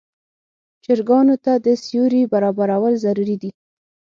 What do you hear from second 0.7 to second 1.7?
چرګانو ته د